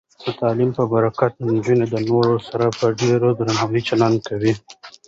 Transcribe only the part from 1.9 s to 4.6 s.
نورو سره په ډیر درناوي چلند کوي.